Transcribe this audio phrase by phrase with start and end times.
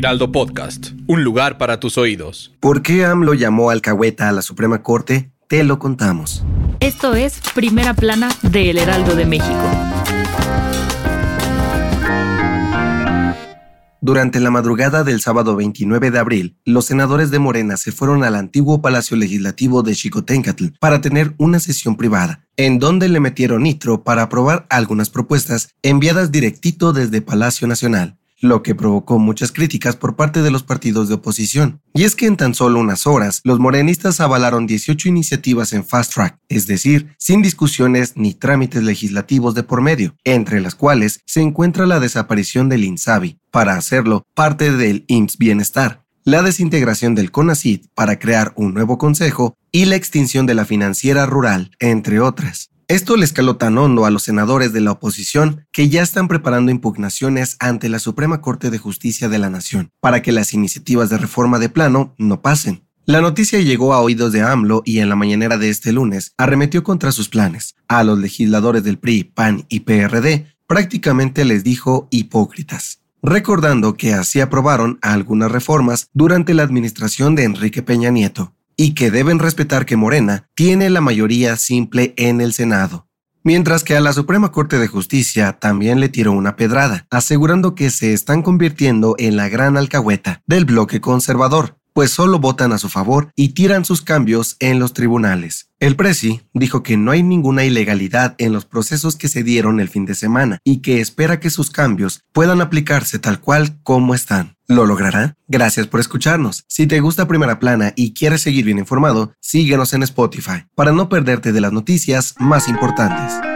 [0.00, 2.54] Heraldo Podcast, un lugar para tus oídos.
[2.58, 5.30] ¿Por qué AMLO llamó alcahueta a la Suprema Corte?
[5.46, 6.42] Te lo contamos.
[6.80, 9.60] Esto es Primera Plana de El Heraldo de México.
[14.00, 18.36] Durante la madrugada del sábado 29 de abril, los senadores de Morena se fueron al
[18.36, 24.02] antiguo Palacio Legislativo de Xicoténcatl para tener una sesión privada, en donde le metieron nitro
[24.02, 30.16] para aprobar algunas propuestas enviadas directito desde Palacio Nacional lo que provocó muchas críticas por
[30.16, 31.80] parte de los partidos de oposición.
[31.94, 36.14] Y es que en tan solo unas horas, los morenistas avalaron 18 iniciativas en fast
[36.14, 41.40] track, es decir, sin discusiones ni trámites legislativos de por medio, entre las cuales se
[41.40, 47.86] encuentra la desaparición del INSABI, para hacerlo parte del IMSS Bienestar, la desintegración del CONACID
[47.94, 52.70] para crear un nuevo consejo y la extinción de la financiera rural, entre otras.
[52.90, 56.72] Esto le escaló tan hondo a los senadores de la oposición que ya están preparando
[56.72, 61.16] impugnaciones ante la Suprema Corte de Justicia de la Nación para que las iniciativas de
[61.16, 62.82] reforma de plano no pasen.
[63.04, 66.82] La noticia llegó a oídos de AMLO y en la mañanera de este lunes arremetió
[66.82, 67.76] contra sus planes.
[67.86, 74.40] A los legisladores del PRI, PAN y PRD prácticamente les dijo hipócritas recordando que así
[74.40, 79.98] aprobaron algunas reformas durante la administración de Enrique Peña Nieto, y que deben respetar que
[79.98, 83.06] Morena tiene la mayoría simple en el Senado.
[83.42, 87.90] Mientras que a la Suprema Corte de Justicia también le tiró una pedrada, asegurando que
[87.90, 92.88] se están convirtiendo en la gran alcahueta del bloque conservador, pues solo votan a su
[92.88, 95.70] favor y tiran sus cambios en los tribunales.
[95.80, 99.88] El Presi dijo que no hay ninguna ilegalidad en los procesos que se dieron el
[99.88, 104.56] fin de semana y que espera que sus cambios puedan aplicarse tal cual como están.
[104.68, 105.36] ¿Lo logrará?
[105.48, 106.64] Gracias por escucharnos.
[106.68, 111.08] Si te gusta Primera Plana y quieres seguir bien informado, síguenos en Spotify para no
[111.08, 113.49] perderte de las noticias más importantes.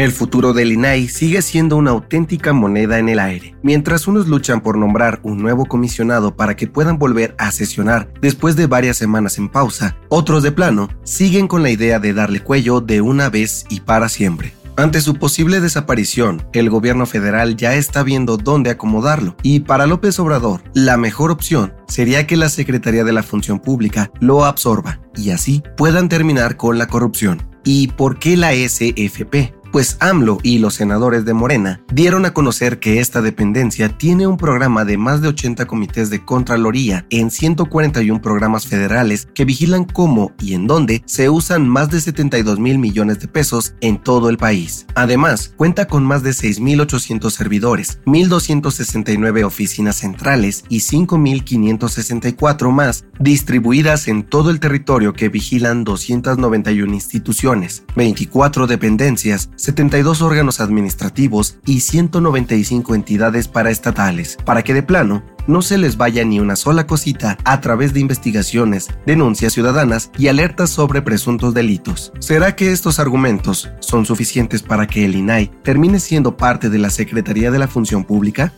[0.00, 3.54] El futuro del INAI sigue siendo una auténtica moneda en el aire.
[3.62, 8.56] Mientras unos luchan por nombrar un nuevo comisionado para que puedan volver a sesionar después
[8.56, 12.80] de varias semanas en pausa, otros de plano siguen con la idea de darle cuello
[12.80, 14.54] de una vez y para siempre.
[14.74, 20.18] Ante su posible desaparición, el gobierno federal ya está viendo dónde acomodarlo y para López
[20.18, 25.28] Obrador, la mejor opción sería que la Secretaría de la Función Pública lo absorba y
[25.28, 27.46] así puedan terminar con la corrupción.
[27.64, 29.59] ¿Y por qué la SFP?
[29.72, 34.36] Pues AMLO y los senadores de Morena dieron a conocer que esta dependencia tiene un
[34.36, 40.32] programa de más de 80 comités de Contraloría en 141 programas federales que vigilan cómo
[40.40, 44.38] y en dónde se usan más de 72 mil millones de pesos en todo el
[44.38, 44.86] país.
[44.94, 54.22] Además, cuenta con más de 6.800 servidores, 1.269 oficinas centrales y 5.564 más distribuidas en
[54.22, 63.46] todo el territorio que vigilan 291 instituciones, 24 dependencias, 72 órganos administrativos y 195 entidades
[63.46, 67.92] paraestatales, para que de plano no se les vaya ni una sola cosita a través
[67.92, 72.10] de investigaciones, denuncias ciudadanas y alertas sobre presuntos delitos.
[72.20, 76.88] ¿Será que estos argumentos son suficientes para que el INAI termine siendo parte de la
[76.88, 78.54] Secretaría de la Función Pública?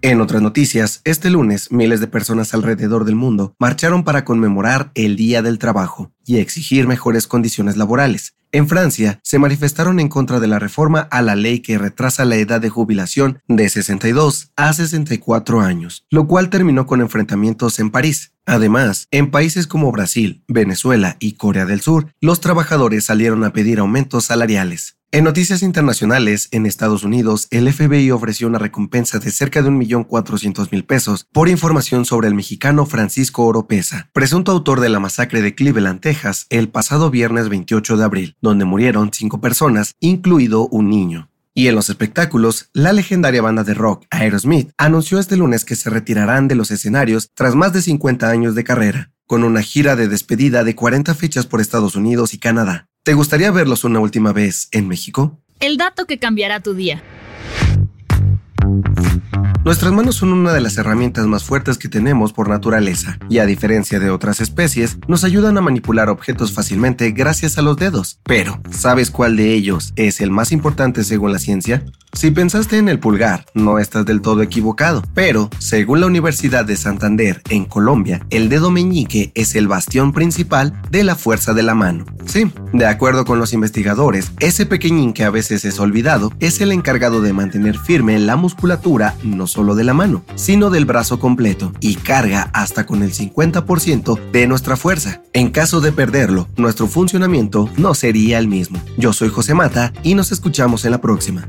[0.00, 5.16] En otras noticias, este lunes miles de personas alrededor del mundo marcharon para conmemorar el
[5.16, 8.34] Día del Trabajo y exigir mejores condiciones laborales.
[8.54, 12.36] En Francia, se manifestaron en contra de la reforma a la ley que retrasa la
[12.36, 18.31] edad de jubilación de 62 a 64 años, lo cual terminó con enfrentamientos en París.
[18.46, 23.78] Además, en países como Brasil, Venezuela y Corea del Sur, los trabajadores salieron a pedir
[23.78, 24.96] aumentos salariales.
[25.14, 30.86] En noticias internacionales, en Estados Unidos, el FBI ofreció una recompensa de cerca de 1.400.000
[30.86, 36.00] pesos por información sobre el mexicano Francisco Oropesa, presunto autor de la masacre de Cleveland,
[36.00, 41.31] Texas, el pasado viernes 28 de abril, donde murieron cinco personas, incluido un niño.
[41.54, 45.90] Y en los espectáculos, la legendaria banda de rock Aerosmith anunció este lunes que se
[45.90, 50.08] retirarán de los escenarios tras más de 50 años de carrera, con una gira de
[50.08, 52.88] despedida de 40 fechas por Estados Unidos y Canadá.
[53.02, 55.42] ¿Te gustaría verlos una última vez en México?
[55.60, 57.02] El dato que cambiará tu día.
[59.64, 63.46] Nuestras manos son una de las herramientas más fuertes que tenemos por naturaleza, y a
[63.46, 68.18] diferencia de otras especies, nos ayudan a manipular objetos fácilmente gracias a los dedos.
[68.24, 71.84] Pero, ¿sabes cuál de ellos es el más importante según la ciencia?
[72.14, 76.76] Si pensaste en el pulgar, no estás del todo equivocado, pero, según la Universidad de
[76.76, 81.74] Santander, en Colombia, el dedo meñique es el bastión principal de la fuerza de la
[81.74, 82.04] mano.
[82.26, 86.72] Sí, de acuerdo con los investigadores, ese pequeñín que a veces es olvidado es el
[86.72, 91.72] encargado de mantener firme la musculatura no solo de la mano, sino del brazo completo
[91.80, 95.22] y carga hasta con el 50% de nuestra fuerza.
[95.32, 98.80] En caso de perderlo, nuestro funcionamiento no sería el mismo.
[98.98, 101.48] Yo soy José Mata y nos escuchamos en la próxima.